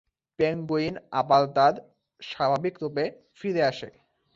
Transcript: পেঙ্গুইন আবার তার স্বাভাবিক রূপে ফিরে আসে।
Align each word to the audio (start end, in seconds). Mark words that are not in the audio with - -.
পেঙ্গুইন 0.39 0.93
আবার 1.11 1.43
তার 1.55 1.73
স্বাভাবিক 2.19 2.75
রূপে 2.81 3.03
ফিরে 3.35 3.61
আসে। 3.63 3.89